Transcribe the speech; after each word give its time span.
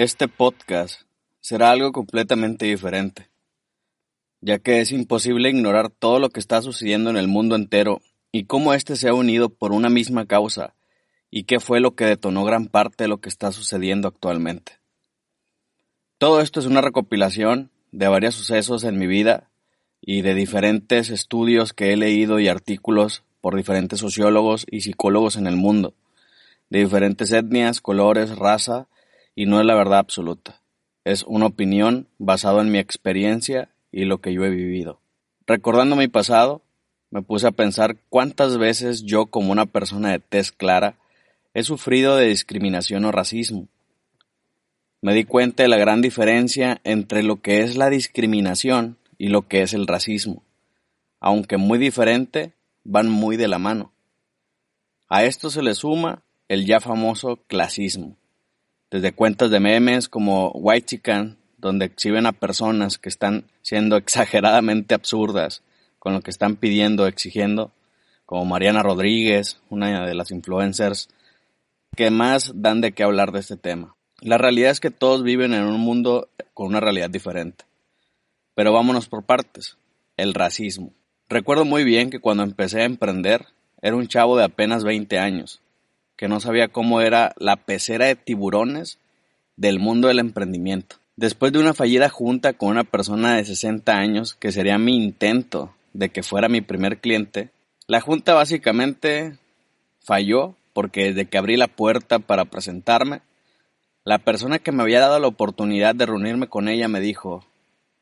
Este 0.00 0.28
podcast 0.28 1.00
será 1.40 1.72
algo 1.72 1.90
completamente 1.90 2.66
diferente, 2.66 3.30
ya 4.40 4.60
que 4.60 4.80
es 4.80 4.92
imposible 4.92 5.50
ignorar 5.50 5.90
todo 5.90 6.20
lo 6.20 6.30
que 6.30 6.38
está 6.38 6.62
sucediendo 6.62 7.10
en 7.10 7.16
el 7.16 7.26
mundo 7.26 7.56
entero 7.56 8.00
y 8.30 8.44
cómo 8.44 8.74
éste 8.74 8.94
se 8.94 9.08
ha 9.08 9.12
unido 9.12 9.48
por 9.48 9.72
una 9.72 9.88
misma 9.88 10.24
causa 10.24 10.76
y 11.32 11.46
qué 11.46 11.58
fue 11.58 11.80
lo 11.80 11.96
que 11.96 12.04
detonó 12.04 12.44
gran 12.44 12.68
parte 12.68 13.02
de 13.02 13.08
lo 13.08 13.20
que 13.20 13.28
está 13.28 13.50
sucediendo 13.50 14.06
actualmente. 14.06 14.78
Todo 16.18 16.42
esto 16.42 16.60
es 16.60 16.66
una 16.66 16.80
recopilación 16.80 17.72
de 17.90 18.06
varios 18.06 18.36
sucesos 18.36 18.84
en 18.84 19.00
mi 19.00 19.08
vida 19.08 19.50
y 20.00 20.22
de 20.22 20.34
diferentes 20.34 21.10
estudios 21.10 21.72
que 21.72 21.92
he 21.92 21.96
leído 21.96 22.38
y 22.38 22.46
artículos 22.46 23.24
por 23.40 23.56
diferentes 23.56 23.98
sociólogos 23.98 24.64
y 24.70 24.82
psicólogos 24.82 25.34
en 25.34 25.48
el 25.48 25.56
mundo, 25.56 25.94
de 26.70 26.84
diferentes 26.84 27.32
etnias, 27.32 27.80
colores, 27.80 28.36
raza, 28.38 28.86
y 29.38 29.46
no 29.46 29.60
es 29.60 29.66
la 29.66 29.76
verdad 29.76 30.00
absoluta. 30.00 30.60
Es 31.04 31.22
una 31.22 31.46
opinión 31.46 32.08
basada 32.18 32.60
en 32.60 32.72
mi 32.72 32.78
experiencia 32.78 33.68
y 33.92 34.04
lo 34.04 34.20
que 34.20 34.32
yo 34.32 34.44
he 34.44 34.50
vivido. 34.50 34.98
Recordando 35.46 35.94
mi 35.94 36.08
pasado, 36.08 36.60
me 37.12 37.22
puse 37.22 37.46
a 37.46 37.52
pensar 37.52 37.98
cuántas 38.08 38.58
veces 38.58 39.04
yo 39.04 39.26
como 39.26 39.52
una 39.52 39.66
persona 39.66 40.10
de 40.10 40.18
tez 40.18 40.50
clara 40.50 40.96
he 41.54 41.62
sufrido 41.62 42.16
de 42.16 42.26
discriminación 42.26 43.04
o 43.04 43.12
racismo. 43.12 43.68
Me 45.02 45.14
di 45.14 45.22
cuenta 45.22 45.62
de 45.62 45.68
la 45.68 45.76
gran 45.76 46.02
diferencia 46.02 46.80
entre 46.82 47.22
lo 47.22 47.40
que 47.40 47.62
es 47.62 47.76
la 47.76 47.90
discriminación 47.90 48.96
y 49.18 49.28
lo 49.28 49.46
que 49.46 49.62
es 49.62 49.72
el 49.72 49.86
racismo. 49.86 50.42
Aunque 51.20 51.58
muy 51.58 51.78
diferente, 51.78 52.54
van 52.82 53.08
muy 53.08 53.36
de 53.36 53.46
la 53.46 53.60
mano. 53.60 53.92
A 55.08 55.22
esto 55.22 55.48
se 55.48 55.62
le 55.62 55.76
suma 55.76 56.24
el 56.48 56.66
ya 56.66 56.80
famoso 56.80 57.36
clasismo 57.46 58.16
desde 58.90 59.12
cuentas 59.12 59.50
de 59.50 59.60
memes 59.60 60.08
como 60.08 60.50
White 60.50 60.86
Chicken, 60.86 61.36
donde 61.58 61.86
exhiben 61.86 62.26
a 62.26 62.32
personas 62.32 62.98
que 62.98 63.08
están 63.08 63.44
siendo 63.62 63.96
exageradamente 63.96 64.94
absurdas 64.94 65.62
con 65.98 66.12
lo 66.12 66.20
que 66.20 66.30
están 66.30 66.56
pidiendo, 66.56 67.06
exigiendo, 67.06 67.72
como 68.24 68.44
Mariana 68.44 68.82
Rodríguez, 68.82 69.60
una 69.68 70.06
de 70.06 70.14
las 70.14 70.30
influencers, 70.30 71.08
que 71.96 72.10
más 72.10 72.52
dan 72.54 72.80
de 72.80 72.92
qué 72.92 73.02
hablar 73.02 73.32
de 73.32 73.40
este 73.40 73.56
tema. 73.56 73.96
La 74.20 74.38
realidad 74.38 74.70
es 74.70 74.80
que 74.80 74.90
todos 74.90 75.22
viven 75.22 75.54
en 75.54 75.64
un 75.64 75.80
mundo 75.80 76.28
con 76.54 76.68
una 76.68 76.80
realidad 76.80 77.10
diferente. 77.10 77.64
Pero 78.54 78.72
vámonos 78.72 79.08
por 79.08 79.24
partes. 79.24 79.76
El 80.16 80.34
racismo. 80.34 80.92
Recuerdo 81.28 81.64
muy 81.64 81.84
bien 81.84 82.10
que 82.10 82.20
cuando 82.20 82.42
empecé 82.42 82.80
a 82.80 82.84
emprender, 82.84 83.46
era 83.80 83.94
un 83.94 84.08
chavo 84.08 84.36
de 84.36 84.44
apenas 84.44 84.82
20 84.82 85.18
años, 85.18 85.60
que 86.18 86.28
no 86.28 86.40
sabía 86.40 86.68
cómo 86.68 87.00
era 87.00 87.32
la 87.38 87.56
pecera 87.56 88.06
de 88.06 88.16
tiburones 88.16 88.98
del 89.56 89.78
mundo 89.78 90.08
del 90.08 90.18
emprendimiento. 90.18 90.96
Después 91.16 91.52
de 91.52 91.60
una 91.60 91.74
fallida 91.74 92.08
junta 92.08 92.52
con 92.52 92.70
una 92.70 92.82
persona 92.82 93.36
de 93.36 93.44
60 93.44 93.92
años, 93.92 94.34
que 94.34 94.50
sería 94.50 94.78
mi 94.78 94.96
intento 94.96 95.74
de 95.92 96.10
que 96.10 96.24
fuera 96.24 96.48
mi 96.48 96.60
primer 96.60 96.98
cliente, 96.98 97.50
la 97.86 98.00
junta 98.00 98.34
básicamente 98.34 99.38
falló 100.00 100.56
porque 100.72 101.04
desde 101.04 101.26
que 101.26 101.38
abrí 101.38 101.56
la 101.56 101.68
puerta 101.68 102.18
para 102.18 102.46
presentarme, 102.46 103.22
la 104.04 104.18
persona 104.18 104.58
que 104.58 104.72
me 104.72 104.82
había 104.82 105.00
dado 105.00 105.20
la 105.20 105.28
oportunidad 105.28 105.94
de 105.94 106.06
reunirme 106.06 106.48
con 106.48 106.68
ella 106.68 106.88
me 106.88 107.00
dijo, 107.00 107.44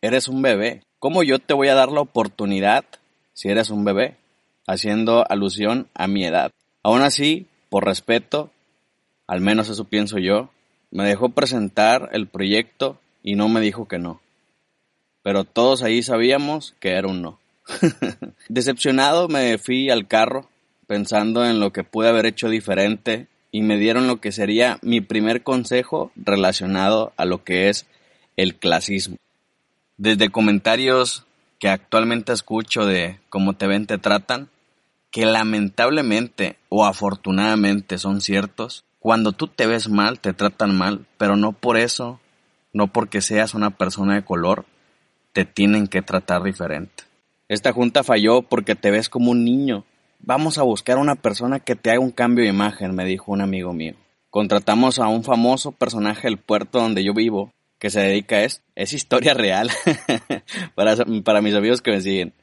eres 0.00 0.26
un 0.26 0.40
bebé, 0.40 0.82
¿cómo 0.98 1.22
yo 1.22 1.38
te 1.38 1.52
voy 1.52 1.68
a 1.68 1.74
dar 1.74 1.92
la 1.92 2.00
oportunidad 2.00 2.86
si 3.34 3.50
eres 3.50 3.68
un 3.68 3.84
bebé? 3.84 4.16
Haciendo 4.66 5.24
alusión 5.30 5.88
a 5.94 6.06
mi 6.08 6.24
edad. 6.24 6.50
Aún 6.82 7.02
así, 7.02 7.46
por 7.76 7.84
respeto, 7.84 8.50
al 9.26 9.42
menos 9.42 9.68
eso 9.68 9.84
pienso 9.84 10.16
yo, 10.16 10.48
me 10.90 11.04
dejó 11.04 11.28
presentar 11.28 12.08
el 12.14 12.26
proyecto 12.26 12.98
y 13.22 13.34
no 13.34 13.50
me 13.50 13.60
dijo 13.60 13.86
que 13.86 13.98
no. 13.98 14.22
Pero 15.22 15.44
todos 15.44 15.82
ahí 15.82 16.02
sabíamos 16.02 16.74
que 16.80 16.92
era 16.92 17.06
un 17.06 17.20
no. 17.20 17.38
Decepcionado 18.48 19.28
me 19.28 19.58
fui 19.58 19.90
al 19.90 20.08
carro 20.08 20.48
pensando 20.86 21.44
en 21.44 21.60
lo 21.60 21.70
que 21.70 21.84
pude 21.84 22.08
haber 22.08 22.24
hecho 22.24 22.48
diferente 22.48 23.26
y 23.52 23.60
me 23.60 23.76
dieron 23.76 24.06
lo 24.06 24.22
que 24.22 24.32
sería 24.32 24.78
mi 24.80 25.02
primer 25.02 25.42
consejo 25.42 26.12
relacionado 26.16 27.12
a 27.18 27.26
lo 27.26 27.44
que 27.44 27.68
es 27.68 27.84
el 28.38 28.54
clasismo. 28.54 29.18
Desde 29.98 30.30
comentarios 30.30 31.26
que 31.58 31.68
actualmente 31.68 32.32
escucho 32.32 32.86
de 32.86 33.18
cómo 33.28 33.52
te 33.52 33.66
ven, 33.66 33.86
te 33.86 33.98
tratan, 33.98 34.48
que 35.16 35.24
lamentablemente 35.24 36.58
o 36.68 36.84
afortunadamente 36.84 37.96
son 37.96 38.20
ciertos, 38.20 38.84
cuando 38.98 39.32
tú 39.32 39.46
te 39.48 39.66
ves 39.66 39.88
mal, 39.88 40.20
te 40.20 40.34
tratan 40.34 40.76
mal, 40.76 41.06
pero 41.16 41.36
no 41.36 41.52
por 41.52 41.78
eso, 41.78 42.20
no 42.74 42.88
porque 42.88 43.22
seas 43.22 43.54
una 43.54 43.70
persona 43.70 44.16
de 44.16 44.26
color, 44.26 44.66
te 45.32 45.46
tienen 45.46 45.86
que 45.86 46.02
tratar 46.02 46.42
diferente. 46.42 47.04
Esta 47.48 47.72
junta 47.72 48.04
falló 48.04 48.42
porque 48.42 48.74
te 48.74 48.90
ves 48.90 49.08
como 49.08 49.30
un 49.30 49.42
niño. 49.42 49.86
Vamos 50.18 50.58
a 50.58 50.64
buscar 50.64 50.98
a 50.98 51.00
una 51.00 51.14
persona 51.14 51.60
que 51.60 51.76
te 51.76 51.90
haga 51.90 52.00
un 52.00 52.10
cambio 52.10 52.44
de 52.44 52.50
imagen, 52.50 52.94
me 52.94 53.06
dijo 53.06 53.32
un 53.32 53.40
amigo 53.40 53.72
mío. 53.72 53.94
Contratamos 54.28 54.98
a 54.98 55.08
un 55.08 55.24
famoso 55.24 55.72
personaje 55.72 56.28
del 56.28 56.36
puerto 56.36 56.78
donde 56.78 57.02
yo 57.02 57.14
vivo, 57.14 57.54
que 57.78 57.88
se 57.88 58.00
dedica 58.00 58.36
a 58.36 58.44
esto. 58.44 58.62
Es 58.74 58.92
historia 58.92 59.32
real 59.32 59.70
para, 60.74 60.94
para 61.24 61.40
mis 61.40 61.54
amigos 61.54 61.80
que 61.80 61.92
me 61.92 62.02
siguen. 62.02 62.34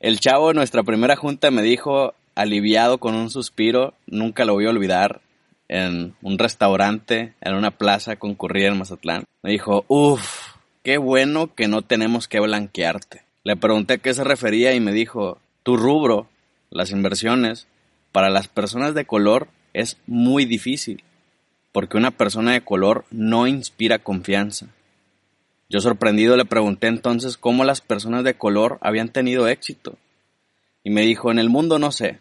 El 0.00 0.20
chavo 0.20 0.50
en 0.50 0.56
nuestra 0.56 0.82
primera 0.82 1.16
junta 1.16 1.50
me 1.50 1.62
dijo, 1.62 2.14
aliviado 2.34 2.98
con 2.98 3.14
un 3.14 3.30
suspiro, 3.30 3.94
nunca 4.06 4.44
lo 4.44 4.52
voy 4.52 4.66
a 4.66 4.70
olvidar, 4.70 5.22
en 5.68 6.14
un 6.22 6.38
restaurante, 6.38 7.34
en 7.40 7.54
una 7.54 7.70
plaza 7.70 8.16
concurrida 8.16 8.68
en 8.68 8.78
Mazatlán. 8.78 9.24
Me 9.42 9.50
dijo, 9.50 9.84
uff, 9.88 10.54
qué 10.82 10.98
bueno 10.98 11.54
que 11.54 11.66
no 11.66 11.82
tenemos 11.82 12.28
que 12.28 12.40
blanquearte. 12.40 13.22
Le 13.42 13.56
pregunté 13.56 13.94
a 13.94 13.98
qué 13.98 14.12
se 14.12 14.24
refería 14.24 14.74
y 14.74 14.80
me 14.80 14.92
dijo, 14.92 15.38
tu 15.62 15.76
rubro, 15.76 16.28
las 16.70 16.90
inversiones, 16.90 17.66
para 18.12 18.30
las 18.30 18.48
personas 18.48 18.94
de 18.94 19.04
color 19.04 19.48
es 19.72 19.98
muy 20.06 20.44
difícil, 20.44 21.04
porque 21.72 21.96
una 21.96 22.10
persona 22.10 22.52
de 22.52 22.60
color 22.60 23.04
no 23.10 23.46
inspira 23.46 23.98
confianza. 23.98 24.66
Yo 25.68 25.80
sorprendido 25.80 26.36
le 26.36 26.44
pregunté 26.44 26.86
entonces 26.86 27.36
cómo 27.36 27.64
las 27.64 27.80
personas 27.80 28.22
de 28.22 28.34
color 28.34 28.78
habían 28.80 29.08
tenido 29.08 29.48
éxito. 29.48 29.96
Y 30.84 30.90
me 30.90 31.02
dijo, 31.02 31.32
en 31.32 31.40
el 31.40 31.48
mundo 31.48 31.80
no 31.80 31.90
sé, 31.90 32.20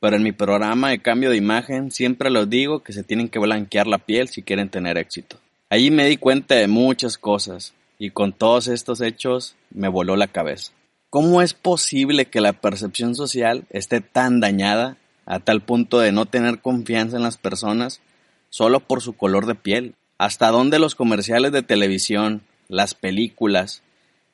pero 0.00 0.16
en 0.16 0.24
mi 0.24 0.32
programa 0.32 0.90
de 0.90 0.98
cambio 0.98 1.30
de 1.30 1.36
imagen 1.36 1.92
siempre 1.92 2.28
les 2.28 2.50
digo 2.50 2.82
que 2.82 2.92
se 2.92 3.04
tienen 3.04 3.28
que 3.28 3.38
blanquear 3.38 3.86
la 3.86 3.98
piel 3.98 4.26
si 4.28 4.42
quieren 4.42 4.68
tener 4.68 4.98
éxito. 4.98 5.36
Allí 5.70 5.92
me 5.92 6.06
di 6.06 6.16
cuenta 6.16 6.56
de 6.56 6.66
muchas 6.66 7.18
cosas 7.18 7.72
y 8.00 8.10
con 8.10 8.32
todos 8.32 8.66
estos 8.66 9.00
hechos 9.00 9.54
me 9.70 9.86
voló 9.86 10.16
la 10.16 10.26
cabeza. 10.26 10.72
¿Cómo 11.08 11.40
es 11.40 11.54
posible 11.54 12.24
que 12.24 12.40
la 12.40 12.52
percepción 12.52 13.14
social 13.14 13.64
esté 13.70 14.00
tan 14.00 14.40
dañada 14.40 14.96
a 15.24 15.38
tal 15.38 15.60
punto 15.60 16.00
de 16.00 16.10
no 16.10 16.26
tener 16.26 16.60
confianza 16.60 17.16
en 17.16 17.22
las 17.22 17.36
personas 17.36 18.00
solo 18.50 18.80
por 18.80 19.02
su 19.02 19.12
color 19.12 19.46
de 19.46 19.54
piel? 19.54 19.94
¿Hasta 20.18 20.50
dónde 20.50 20.80
los 20.80 20.96
comerciales 20.96 21.52
de 21.52 21.62
televisión, 21.62 22.42
las 22.72 22.94
películas, 22.94 23.82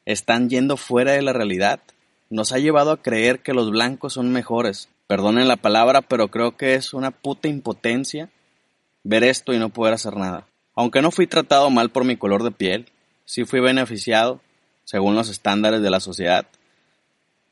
están 0.07 0.49
yendo 0.49 0.77
fuera 0.77 1.13
de 1.13 1.23
la 1.23 1.33
realidad. 1.33 1.81
Nos 2.31 2.53
ha 2.53 2.59
llevado 2.59 2.93
a 2.93 3.03
creer 3.03 3.41
que 3.41 3.53
los 3.53 3.71
blancos 3.71 4.13
son 4.13 4.31
mejores. 4.31 4.89
Perdonen 5.09 5.49
la 5.49 5.57
palabra, 5.57 6.03
pero 6.03 6.29
creo 6.29 6.57
que 6.57 6.75
es 6.75 6.95
una 6.95 7.11
puta 7.11 7.49
impotencia 7.49 8.31
ver 9.03 9.25
esto 9.25 9.53
y 9.53 9.59
no 9.59 9.71
poder 9.71 9.95
hacer 9.95 10.17
nada. 10.17 10.47
Aunque 10.77 11.03
no 11.03 11.11
fui 11.11 11.27
tratado 11.27 11.69
mal 11.71 11.91
por 11.91 12.05
mi 12.05 12.17
color 12.17 12.45
de 12.45 12.53
piel, 12.53 12.87
sí 13.25 13.45
fui 13.45 13.59
beneficiado, 13.59 14.41
según 14.85 15.17
los 15.17 15.29
estándares 15.29 15.83
de 15.83 15.91
la 15.91 15.99
sociedad, 15.99 16.47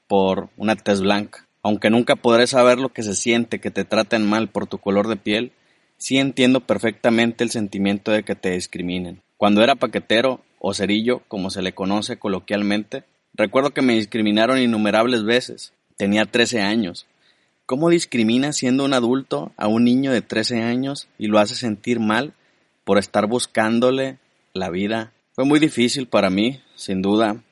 por 0.06 0.50
una 0.56 0.76
tez 0.76 1.00
blanca. 1.00 1.48
Aunque 1.64 1.90
nunca 1.90 2.14
podré 2.14 2.46
saber 2.46 2.78
lo 2.78 2.90
que 2.90 3.02
se 3.02 3.16
siente 3.16 3.58
que 3.58 3.72
te 3.72 3.84
traten 3.84 4.24
mal 4.24 4.48
por 4.48 4.68
tu 4.68 4.78
color 4.78 5.08
de 5.08 5.16
piel, 5.16 5.50
sí 5.96 6.18
entiendo 6.18 6.60
perfectamente 6.60 7.42
el 7.42 7.50
sentimiento 7.50 8.12
de 8.12 8.22
que 8.22 8.36
te 8.36 8.52
discriminen. 8.52 9.20
Cuando 9.36 9.64
era 9.64 9.74
paquetero, 9.74 10.40
o 10.68 10.74
cerillo, 10.74 11.22
como 11.28 11.50
se 11.50 11.62
le 11.62 11.74
conoce 11.74 12.18
coloquialmente, 12.18 13.04
recuerdo 13.34 13.70
que 13.70 13.82
me 13.82 13.94
discriminaron 13.94 14.58
innumerables 14.58 15.22
veces. 15.22 15.72
Tenía 15.96 16.26
13 16.26 16.60
años. 16.60 17.06
¿Cómo 17.66 17.88
discrimina 17.88 18.52
siendo 18.52 18.84
un 18.84 18.92
adulto 18.92 19.52
a 19.56 19.68
un 19.68 19.84
niño 19.84 20.10
de 20.10 20.22
13 20.22 20.64
años 20.64 21.06
y 21.18 21.28
lo 21.28 21.38
hace 21.38 21.54
sentir 21.54 22.00
mal 22.00 22.34
por 22.82 22.98
estar 22.98 23.28
buscándole 23.28 24.18
la 24.54 24.68
vida? 24.68 25.12
Fue 25.34 25.44
muy 25.44 25.60
difícil 25.60 26.08
para 26.08 26.30
mí, 26.30 26.60
sin 26.74 27.00
duda, 27.00 27.44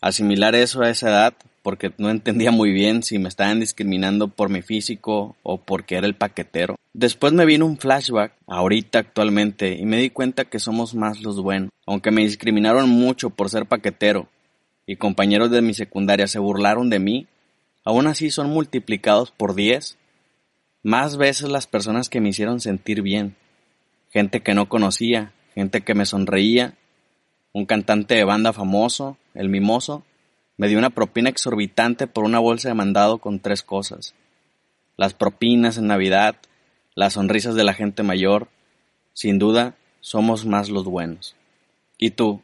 asimilar 0.00 0.56
eso 0.56 0.82
a 0.82 0.90
esa 0.90 1.08
edad, 1.08 1.34
porque 1.62 1.92
no 1.98 2.10
entendía 2.10 2.50
muy 2.50 2.72
bien 2.72 3.02
si 3.02 3.18
me 3.18 3.28
estaban 3.28 3.60
discriminando 3.60 4.28
por 4.28 4.48
mi 4.48 4.62
físico 4.62 5.36
o 5.42 5.58
porque 5.58 5.96
era 5.96 6.06
el 6.06 6.14
paquetero. 6.14 6.76
Después 6.92 7.32
me 7.32 7.46
vino 7.46 7.66
un 7.66 7.78
flashback, 7.78 8.34
ahorita 8.46 8.98
actualmente, 8.98 9.74
y 9.74 9.86
me 9.86 9.98
di 9.98 10.10
cuenta 10.10 10.44
que 10.44 10.58
somos 10.58 10.94
más 10.94 11.22
los 11.22 11.40
buenos. 11.40 11.70
Aunque 11.86 12.10
me 12.10 12.22
discriminaron 12.22 12.88
mucho 12.88 13.30
por 13.30 13.48
ser 13.48 13.66
paquetero, 13.66 14.28
y 14.86 14.96
compañeros 14.96 15.50
de 15.50 15.62
mi 15.62 15.74
secundaria 15.74 16.26
se 16.26 16.38
burlaron 16.38 16.90
de 16.90 16.98
mí, 16.98 17.26
aún 17.84 18.06
así 18.06 18.30
son 18.30 18.50
multiplicados 18.50 19.30
por 19.30 19.54
10 19.54 19.98
más 20.82 21.16
veces 21.16 21.48
las 21.48 21.68
personas 21.68 22.08
que 22.08 22.20
me 22.20 22.30
hicieron 22.30 22.60
sentir 22.60 23.02
bien. 23.02 23.36
gente 24.10 24.42
que 24.42 24.52
no 24.52 24.68
conocía, 24.68 25.32
gente 25.54 25.80
que 25.80 25.94
me 25.94 26.04
sonreía, 26.04 26.74
un 27.52 27.64
cantante 27.64 28.14
de 28.14 28.24
banda 28.24 28.52
famoso, 28.52 29.16
el 29.32 29.48
mimoso, 29.48 30.04
me 30.62 30.68
dio 30.68 30.78
una 30.78 30.90
propina 30.90 31.28
exorbitante 31.28 32.06
por 32.06 32.22
una 32.22 32.38
bolsa 32.38 32.68
de 32.68 32.74
mandado 32.74 33.18
con 33.18 33.40
tres 33.40 33.64
cosas. 33.64 34.14
Las 34.96 35.12
propinas 35.12 35.76
en 35.76 35.88
Navidad, 35.88 36.36
las 36.94 37.14
sonrisas 37.14 37.56
de 37.56 37.64
la 37.64 37.74
gente 37.74 38.04
mayor, 38.04 38.46
sin 39.12 39.40
duda, 39.40 39.74
somos 39.98 40.46
más 40.46 40.70
los 40.70 40.84
buenos. 40.84 41.34
¿Y 41.98 42.10
tú? 42.10 42.42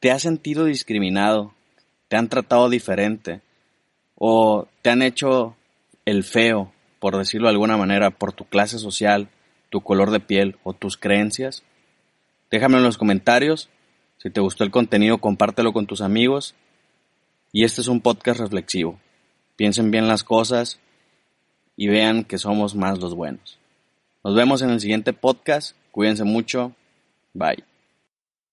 ¿Te 0.00 0.10
has 0.10 0.22
sentido 0.22 0.64
discriminado? 0.64 1.54
¿Te 2.08 2.16
han 2.16 2.28
tratado 2.28 2.68
diferente? 2.68 3.42
¿O 4.16 4.66
te 4.82 4.90
han 4.90 5.00
hecho 5.00 5.54
el 6.04 6.24
feo, 6.24 6.72
por 6.98 7.16
decirlo 7.16 7.46
de 7.46 7.52
alguna 7.52 7.76
manera, 7.76 8.10
por 8.10 8.32
tu 8.32 8.44
clase 8.44 8.80
social, 8.80 9.28
tu 9.70 9.82
color 9.82 10.10
de 10.10 10.18
piel 10.18 10.56
o 10.64 10.72
tus 10.72 10.96
creencias? 10.96 11.62
Déjame 12.50 12.78
en 12.78 12.82
los 12.82 12.98
comentarios. 12.98 13.68
Si 14.18 14.30
te 14.30 14.40
gustó 14.40 14.64
el 14.64 14.72
contenido, 14.72 15.18
compártelo 15.18 15.72
con 15.72 15.86
tus 15.86 16.00
amigos. 16.00 16.56
Y 17.52 17.64
este 17.64 17.82
es 17.82 17.88
un 17.88 18.00
podcast 18.00 18.40
reflexivo. 18.40 18.98
Piensen 19.56 19.90
bien 19.90 20.08
las 20.08 20.24
cosas 20.24 20.80
y 21.76 21.88
vean 21.88 22.24
que 22.24 22.38
somos 22.38 22.74
más 22.74 22.98
los 22.98 23.14
buenos. 23.14 23.58
Nos 24.24 24.34
vemos 24.34 24.62
en 24.62 24.70
el 24.70 24.80
siguiente 24.80 25.12
podcast. 25.12 25.76
Cuídense 25.90 26.24
mucho. 26.24 26.72
Bye. 27.34 27.71